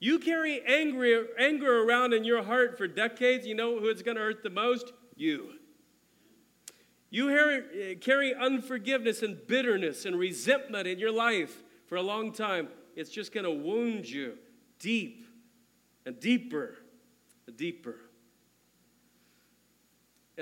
[0.00, 4.16] You carry anger, anger around in your heart for decades, you know who it's going
[4.16, 4.92] to hurt the most?
[5.14, 5.52] You.
[7.08, 12.68] You uh, carry unforgiveness and bitterness and resentment in your life for a long time,
[12.96, 14.38] it's just going to wound you
[14.78, 15.26] deep
[16.06, 16.78] and deeper
[17.46, 17.96] and deeper.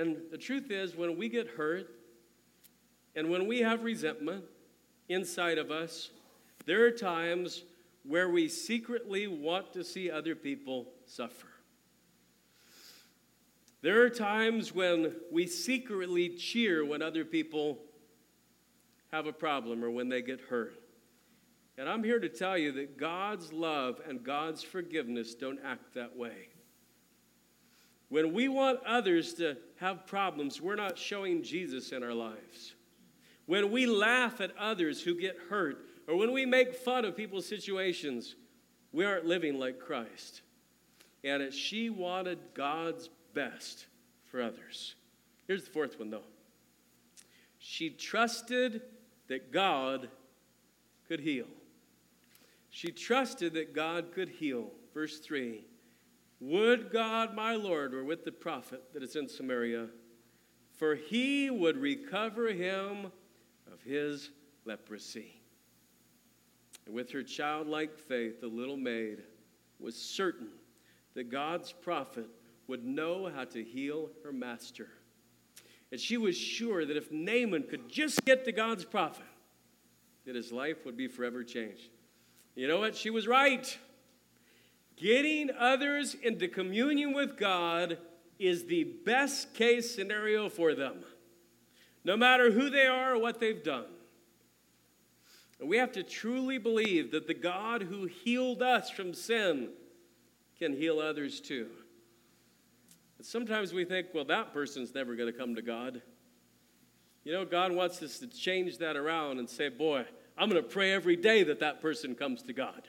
[0.01, 1.87] And the truth is, when we get hurt
[3.15, 4.45] and when we have resentment
[5.11, 6.09] inside of us,
[6.65, 7.65] there are times
[8.05, 11.49] where we secretly want to see other people suffer.
[13.83, 17.81] There are times when we secretly cheer when other people
[19.13, 20.81] have a problem or when they get hurt.
[21.77, 26.17] And I'm here to tell you that God's love and God's forgiveness don't act that
[26.17, 26.50] way.
[28.11, 32.75] When we want others to have problems, we're not showing Jesus in our lives.
[33.47, 37.47] When we laugh at others who get hurt, or when we make fun of people's
[37.47, 38.35] situations,
[38.93, 40.43] we aren't living like Christ.
[41.23, 43.87] And she wanted God's best
[44.31, 44.97] for others.
[45.47, 46.23] Here's the fourth one, though.
[47.59, 48.83] She trusted
[49.29, 50.09] that God
[51.07, 51.47] could heal.
[52.71, 54.71] She trusted that God could heal.
[54.95, 55.65] Verse 3
[56.41, 59.89] Would God, my Lord, were with the prophet that is in Samaria,
[60.73, 63.13] for he would recover him
[63.71, 64.31] of his
[64.65, 65.41] leprosy.
[66.87, 69.23] And with her childlike faith, the little maid
[69.79, 70.49] was certain
[71.15, 72.27] that God's prophet
[72.67, 74.89] would know how to heal her master.
[75.93, 79.25] And she was sure that if Naaman could just get to God's prophet,
[80.25, 81.91] that his life would be forever changed.
[82.55, 82.97] You know what?
[82.97, 83.77] She was right.
[85.01, 87.97] Getting others into communion with God
[88.39, 90.97] is the best case scenario for them,
[92.05, 93.87] no matter who they are or what they've done.
[95.59, 99.71] And we have to truly believe that the God who healed us from sin
[100.59, 101.69] can heal others too.
[103.17, 106.03] And sometimes we think, well, that person's never going to come to God.
[107.25, 110.05] You know, God wants us to change that around and say, boy,
[110.37, 112.87] I'm going to pray every day that that person comes to God.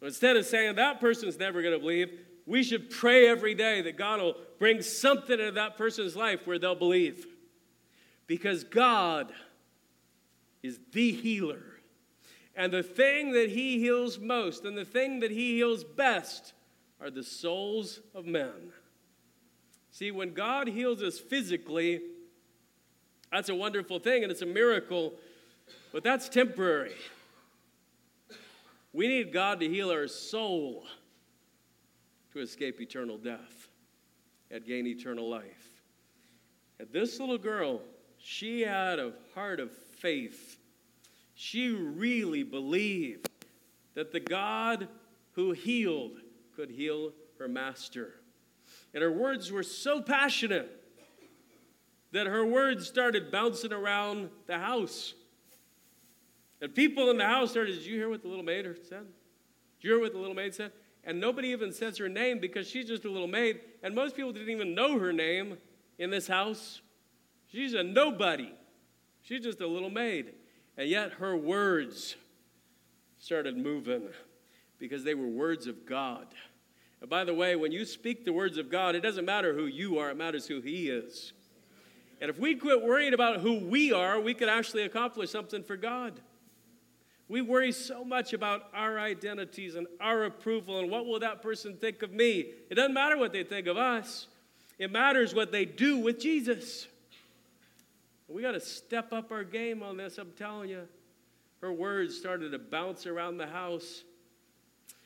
[0.00, 2.10] But instead of saying that person's never going to believe,
[2.46, 6.58] we should pray every day that God will bring something into that person's life where
[6.58, 7.26] they'll believe.
[8.26, 9.32] Because God
[10.62, 11.62] is the healer.
[12.54, 16.54] And the thing that He heals most and the thing that He heals best
[17.00, 18.72] are the souls of men.
[19.90, 22.00] See, when God heals us physically,
[23.30, 25.14] that's a wonderful thing and it's a miracle,
[25.92, 26.94] but that's temporary.
[28.96, 30.86] We need God to heal our soul
[32.32, 33.68] to escape eternal death
[34.50, 35.82] and gain eternal life.
[36.80, 37.82] And this little girl,
[38.16, 40.58] she had a heart of faith.
[41.34, 43.28] She really believed
[43.92, 44.88] that the God
[45.32, 46.22] who healed
[46.54, 48.14] could heal her master.
[48.94, 50.70] And her words were so passionate
[52.12, 55.12] that her words started bouncing around the house.
[56.60, 59.04] And people in the house started, Did you hear what the little maid said?
[59.80, 60.72] Did you hear what the little maid said?
[61.04, 63.60] And nobody even says her name because she's just a little maid.
[63.82, 65.58] And most people didn't even know her name
[65.98, 66.80] in this house.
[67.52, 68.52] She's a nobody.
[69.22, 70.32] She's just a little maid.
[70.76, 72.16] And yet her words
[73.18, 74.08] started moving
[74.78, 76.26] because they were words of God.
[77.00, 79.66] And by the way, when you speak the words of God, it doesn't matter who
[79.66, 81.32] you are, it matters who He is.
[82.20, 85.76] And if we quit worrying about who we are, we could actually accomplish something for
[85.76, 86.20] God.
[87.28, 91.76] We worry so much about our identities and our approval and what will that person
[91.76, 92.52] think of me.
[92.70, 94.28] It doesn't matter what they think of us,
[94.78, 96.86] it matters what they do with Jesus.
[98.28, 100.88] We got to step up our game on this, I'm telling you.
[101.60, 104.02] Her words started to bounce around the house.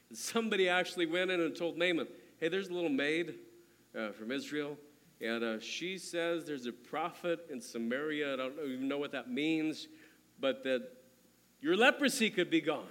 [0.08, 3.34] And somebody actually went in and told Naaman, hey, there's a little maid
[3.96, 4.76] uh, from Israel,
[5.20, 8.34] and uh, she says there's a prophet in Samaria.
[8.34, 9.88] I don't even know what that means,
[10.40, 10.88] but that
[11.60, 12.86] your leprosy could be gone.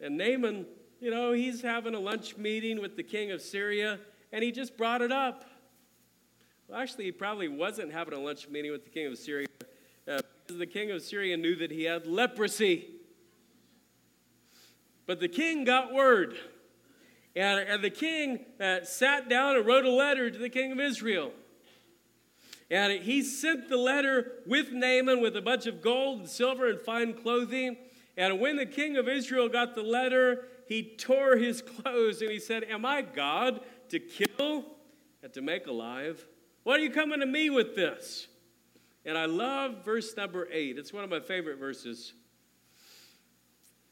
[0.00, 0.66] And Naaman,
[1.00, 3.98] you know, he's having a lunch meeting with the king of Syria,
[4.32, 5.44] and he just brought it up.
[6.68, 9.46] Well, actually, he probably wasn't having a lunch meeting with the king of Syria
[10.08, 12.86] uh, because the king of Syria knew that he had leprosy.
[15.06, 16.36] But the king got word.
[17.34, 20.80] And, and the king uh, sat down and wrote a letter to the king of
[20.80, 21.32] Israel.
[22.72, 26.80] And he sent the letter with Naaman with a bunch of gold and silver and
[26.80, 27.76] fine clothing.
[28.16, 32.40] And when the king of Israel got the letter, he tore his clothes and he
[32.40, 33.60] said, Am I God
[33.90, 34.64] to kill
[35.22, 36.26] and to make alive?
[36.62, 38.28] What are you coming to me with this?
[39.04, 40.78] And I love verse number eight.
[40.78, 42.14] It's one of my favorite verses.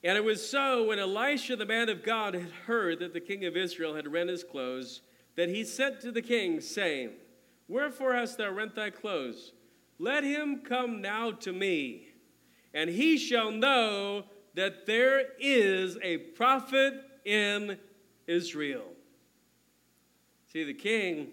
[0.03, 3.45] And it was so when Elisha, the man of God, had heard that the king
[3.45, 5.03] of Israel had rent his clothes,
[5.37, 7.11] that he sent to the king, saying,
[7.71, 9.53] Wherefore hast thou rent thy clothes?
[10.01, 12.09] Let him come now to me,
[12.75, 16.95] and he shall know that there is a prophet
[17.25, 17.79] in
[18.27, 18.89] Israel.
[20.53, 21.29] See, the king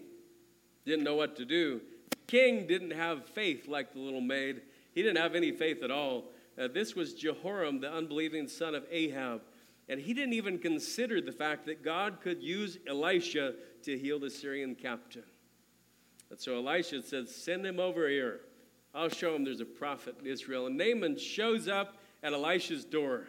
[0.86, 1.80] didn't know what to do.
[2.10, 4.62] The king didn't have faith like the little maid,
[4.94, 6.26] he didn't have any faith at all.
[6.56, 9.42] Uh, this was Jehoram, the unbelieving son of Ahab.
[9.88, 14.30] And he didn't even consider the fact that God could use Elisha to heal the
[14.30, 15.24] Syrian captain.
[16.30, 18.40] And so Elisha said, Send him over here.
[18.94, 20.66] I'll show him there's a prophet in Israel.
[20.66, 23.28] And Naaman shows up at Elisha's door.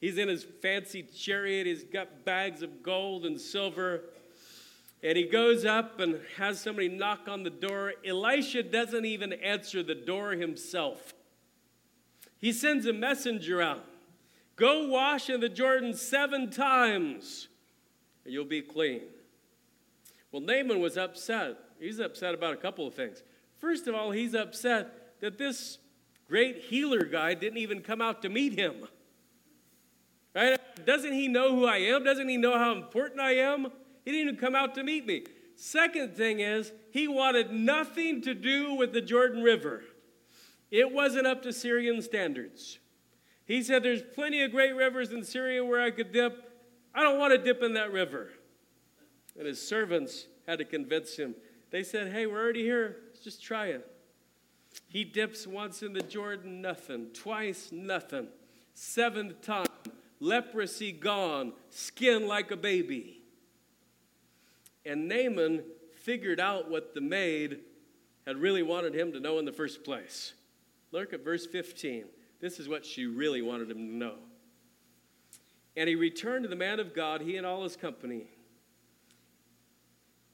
[0.00, 4.02] He's in his fancy chariot, he's got bags of gold and silver.
[5.02, 7.94] And he goes up and has somebody knock on the door.
[8.04, 11.14] Elisha doesn't even answer the door himself.
[12.38, 13.84] He sends a messenger out
[14.56, 17.46] Go wash in the Jordan seven times,
[18.24, 19.02] and you'll be clean.
[20.32, 21.56] Well, Naaman was upset.
[21.80, 23.22] He's upset about a couple of things.
[23.58, 25.78] First of all, he's upset that this
[26.28, 28.86] great healer guy didn't even come out to meet him.
[30.34, 30.58] Right?
[30.84, 32.04] Doesn't he know who I am?
[32.04, 33.68] Doesn't he know how important I am?
[34.04, 35.24] He didn't even come out to meet me.
[35.56, 39.82] Second thing is, he wanted nothing to do with the Jordan River.
[40.70, 42.78] It wasn't up to Syrian standards.
[43.44, 46.44] He said, There's plenty of great rivers in Syria where I could dip.
[46.94, 48.30] I don't want to dip in that river.
[49.36, 51.34] And his servants had to convince him.
[51.70, 52.96] They said, Hey, we're already here.
[53.08, 53.90] Let's just try it.
[54.88, 57.08] He dips once in the Jordan, nothing.
[57.12, 58.28] Twice, nothing.
[58.74, 59.66] Seventh time,
[60.20, 63.22] leprosy gone, skin like a baby.
[64.86, 65.64] And Naaman
[66.00, 67.60] figured out what the maid
[68.26, 70.34] had really wanted him to know in the first place.
[70.92, 72.04] Look at verse 15.
[72.40, 74.14] This is what she really wanted him to know.
[75.76, 78.26] And he returned to the man of God, he and all his company,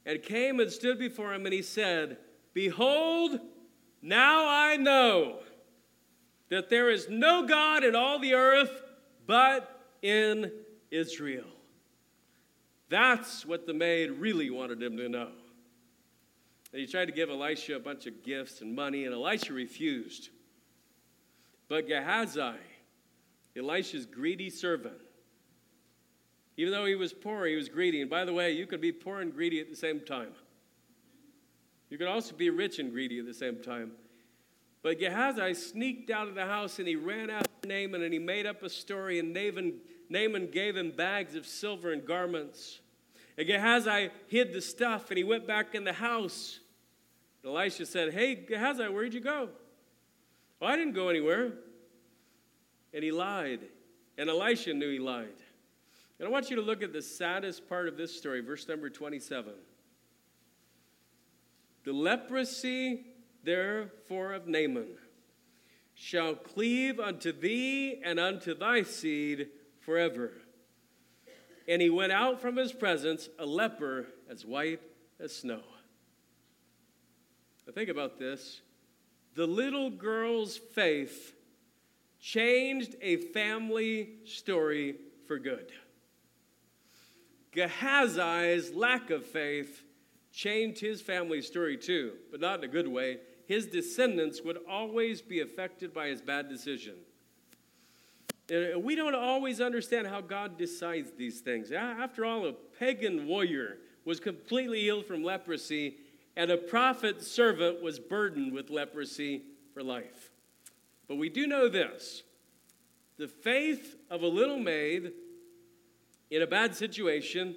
[0.05, 2.17] and came and stood before him, and he said,
[2.53, 3.39] Behold,
[4.01, 5.39] now I know
[6.49, 8.81] that there is no God in all the earth
[9.25, 10.51] but in
[10.91, 11.45] Israel.
[12.89, 15.29] That's what the maid really wanted him to know.
[16.71, 20.29] And he tried to give Elisha a bunch of gifts and money, and Elisha refused.
[21.67, 22.59] But Gehazi,
[23.57, 25.01] Elisha's greedy servant,
[26.57, 28.01] even though he was poor, he was greedy.
[28.01, 30.29] And by the way, you could be poor and greedy at the same time.
[31.89, 33.91] You could also be rich and greedy at the same time.
[34.81, 38.45] But Gehazi sneaked out of the house and he ran after Naaman and he made
[38.45, 39.19] up a story.
[39.19, 39.73] And Naaman,
[40.09, 42.79] Naaman gave him bags of silver and garments.
[43.37, 46.59] And Gehazi hid the stuff and he went back in the house.
[47.43, 49.49] And Elisha said, Hey, Gehazi, where'd you go?
[50.59, 51.53] Well, I didn't go anywhere.
[52.93, 53.61] And he lied.
[54.17, 55.33] And Elisha knew he lied.
[56.19, 58.89] And I want you to look at the saddest part of this story, verse number
[58.89, 59.53] 27.
[61.83, 63.05] The leprosy,
[63.43, 64.97] therefore, of Naaman
[65.93, 69.49] shall cleave unto thee and unto thy seed
[69.81, 70.31] forever.
[71.67, 74.81] And he went out from his presence, a leper as white
[75.19, 75.61] as snow.
[77.65, 78.61] Now, think about this.
[79.35, 81.33] The little girl's faith
[82.19, 84.95] changed a family story
[85.27, 85.71] for good.
[87.55, 89.83] Gehazi's lack of faith
[90.31, 93.19] changed his family story too, but not in a good way.
[93.47, 96.95] His descendants would always be affected by his bad decision.
[98.49, 101.71] And uh, we don't always understand how God decides these things.
[101.71, 105.95] After all, a pagan warrior was completely healed from leprosy,
[106.35, 109.43] and a prophet servant was burdened with leprosy
[109.73, 110.31] for life.
[111.07, 112.23] But we do know this
[113.17, 115.13] the faith of a little maid
[116.29, 117.55] in a bad situation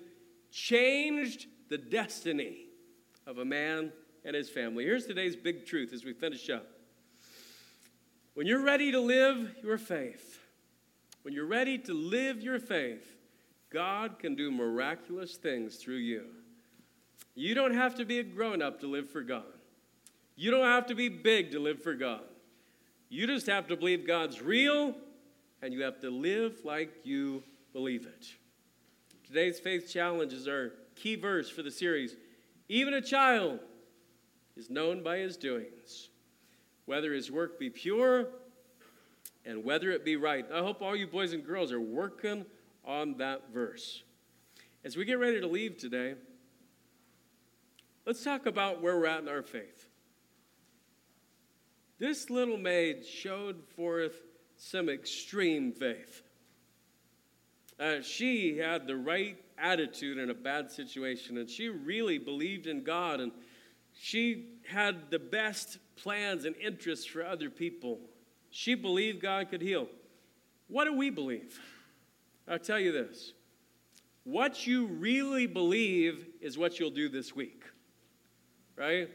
[0.51, 2.66] changed the destiny
[3.27, 3.93] of a man
[4.25, 4.85] and his family.
[4.85, 6.66] Here's today's big truth as we finish up.
[8.35, 10.41] When you're ready to live your faith,
[11.23, 13.16] when you're ready to live your faith,
[13.71, 16.25] God can do miraculous things through you.
[17.35, 19.45] You don't have to be a grown up to live for God.
[20.37, 22.23] You don't have to be big to live for God.
[23.09, 24.95] You just have to believe God's real
[25.62, 27.43] and you have to live like you
[27.73, 28.27] believe it.
[29.29, 32.16] Today's faith challenge is our key verse for the series.
[32.70, 33.61] Even a child
[34.57, 36.09] is known by his doings,
[36.87, 38.29] whether his work be pure
[39.45, 40.47] and whether it be right.
[40.51, 42.47] I hope all you boys and girls are working
[42.87, 44.03] on that verse.
[44.83, 46.14] As we get ready to leave today,
[48.07, 49.91] let's talk about where we're at in our faith.
[51.99, 54.22] This little maid showed forth
[54.57, 56.22] some extreme faith.
[57.79, 62.83] Uh, she had the right attitude in a bad situation, and she really believed in
[62.83, 63.33] God, and
[63.93, 68.01] she had the best plans and interests for other people.
[68.51, 69.89] She believed God could heal.
[70.68, 71.61] What do we believe?
[72.47, 73.33] I'll tell you this
[74.24, 77.62] what you really believe is what you'll do this week,
[78.76, 79.09] right?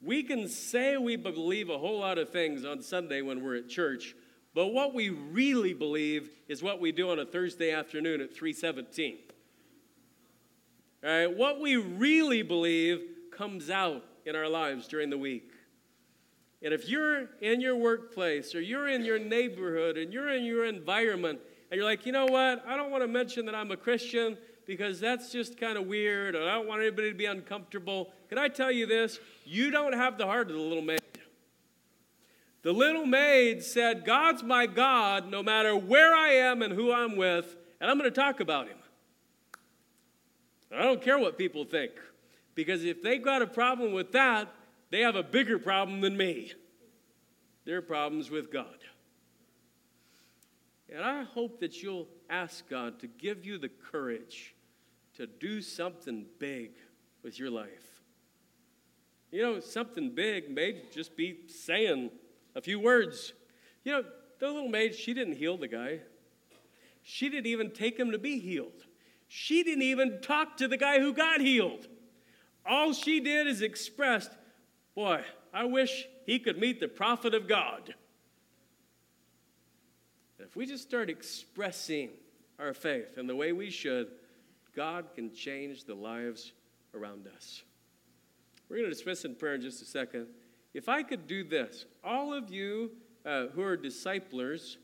[0.00, 3.68] We can say we believe a whole lot of things on Sunday when we're at
[3.68, 4.14] church,
[4.54, 9.18] but what we really believe is what we do on a Thursday afternoon at 317.
[11.02, 13.02] All right, what we really believe
[13.36, 15.50] comes out in our lives during the week.
[16.62, 20.64] And if you're in your workplace or you're in your neighborhood and you're in your
[20.64, 21.40] environment
[21.70, 24.38] and you're like, you know what, I don't want to mention that I'm a Christian
[24.66, 28.12] because that's just kind of weird and I don't want anybody to be uncomfortable.
[28.30, 29.18] Can I tell you this?
[29.44, 31.00] You don't have the heart of the little maid.
[32.64, 37.14] The little maid said, God's my God no matter where I am and who I'm
[37.14, 38.78] with, and I'm going to talk about him.
[40.74, 41.92] I don't care what people think.
[42.54, 44.48] Because if they've got a problem with that,
[44.90, 46.52] they have a bigger problem than me.
[47.66, 48.78] Their problems with God.
[50.90, 54.54] And I hope that you'll ask God to give you the courage
[55.16, 56.70] to do something big
[57.22, 58.00] with your life.
[59.30, 62.10] You know, something big may just be saying
[62.54, 63.32] a few words.
[63.84, 64.04] You know,
[64.38, 66.00] the little maid, she didn't heal the guy.
[67.02, 68.84] She didn't even take him to be healed.
[69.28, 71.86] She didn't even talk to the guy who got healed.
[72.66, 74.30] All she did is expressed,
[74.94, 77.94] boy, I wish he could meet the prophet of God.
[80.38, 82.10] And if we just start expressing
[82.58, 84.08] our faith in the way we should,
[84.74, 86.52] God can change the lives
[86.94, 87.62] around us.
[88.68, 90.26] We're going to dismiss in prayer in just a second.
[90.74, 92.90] If I could do this, all of you
[93.24, 94.78] uh, who are disciplers,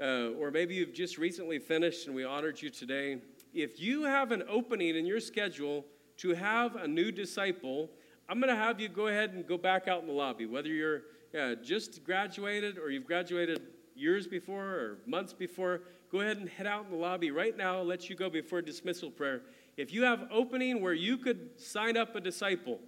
[0.00, 3.18] uh, or maybe you've just recently finished and we honored you today,
[3.52, 5.84] if you have an opening in your schedule
[6.18, 7.90] to have a new disciple,
[8.28, 10.68] I'm going to have you go ahead and go back out in the lobby, whether
[10.68, 11.02] you're
[11.36, 13.60] uh, just graduated or you've graduated
[13.96, 15.80] years before or months before.
[16.12, 17.78] Go ahead and head out in the lobby right now.
[17.78, 19.42] I'll let you go before dismissal prayer.
[19.76, 22.78] If you have opening where you could sign up a disciple,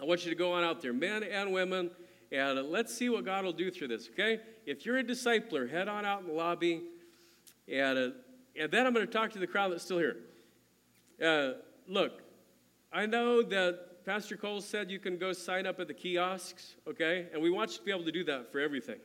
[0.00, 1.90] I want you to go on out there, men and women,
[2.32, 4.40] and let's see what God will do through this, okay?
[4.66, 6.82] If you're a discipler, head on out in the lobby,
[7.72, 8.08] and, uh,
[8.58, 10.16] and then I'm going to talk to the crowd that's still here.
[11.24, 11.52] Uh,
[11.88, 12.22] look,
[12.92, 17.26] I know that Pastor Cole said you can go sign up at the kiosks, okay?
[17.32, 18.98] And we want you to be able to do that for everything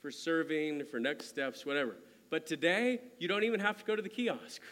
[0.00, 1.96] for serving, for next steps, whatever.
[2.30, 4.62] But today, you don't even have to go to the kiosk,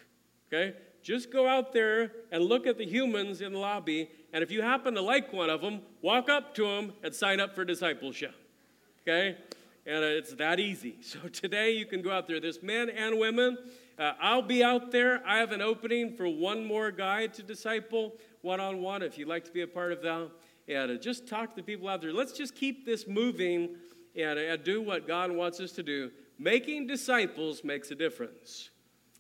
[0.53, 0.77] okay?
[1.03, 4.61] Just go out there and look at the humans in the lobby, and if you
[4.61, 8.35] happen to like one of them, walk up to them and sign up for discipleship,
[9.01, 9.35] okay?
[9.87, 10.99] And it's that easy.
[11.03, 12.39] So today, you can go out there.
[12.39, 13.57] There's men and women.
[13.99, 15.27] Uh, I'll be out there.
[15.27, 19.27] I have an opening for one more guy to disciple one on one if you'd
[19.27, 20.29] like to be a part of that.
[20.69, 22.13] And uh, just talk to the people out there.
[22.13, 23.77] Let's just keep this moving
[24.15, 26.11] and, and do what God wants us to do.
[26.39, 28.69] Making disciples makes a difference.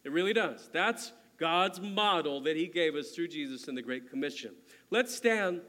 [0.04, 0.68] It really does.
[0.74, 4.52] That's God's model that He gave us through Jesus in the Great Commission.
[4.88, 5.62] Let's stand, and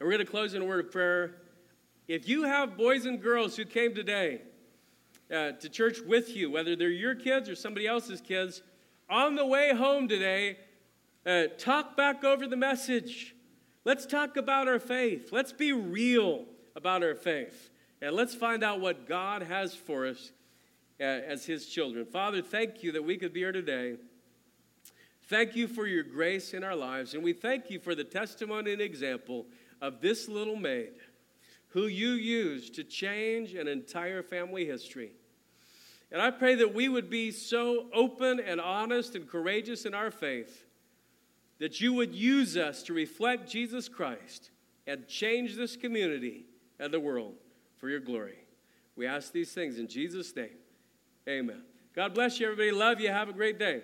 [0.00, 1.36] we're going to close in a word of prayer.
[2.08, 4.40] If you have boys and girls who came today
[5.32, 8.62] uh, to church with you, whether they're your kids or somebody else's kids,
[9.08, 10.58] on the way home today,
[11.24, 13.36] uh, talk back over the message.
[13.84, 15.28] Let's talk about our faith.
[15.30, 17.70] Let's be real about our faith.
[18.02, 20.32] And let's find out what God has for us
[20.98, 22.04] uh, as His children.
[22.04, 23.98] Father, thank you that we could be here today.
[25.28, 27.14] Thank you for your grace in our lives.
[27.14, 29.46] And we thank you for the testimony and example
[29.80, 30.94] of this little maid
[31.68, 35.12] who you used to change an entire family history.
[36.12, 40.10] And I pray that we would be so open and honest and courageous in our
[40.10, 40.64] faith
[41.58, 44.50] that you would use us to reflect Jesus Christ
[44.86, 46.46] and change this community
[46.78, 47.34] and the world
[47.78, 48.38] for your glory.
[48.94, 50.56] We ask these things in Jesus' name.
[51.28, 51.62] Amen.
[51.94, 52.70] God bless you, everybody.
[52.70, 53.10] Love you.
[53.10, 53.82] Have a great day.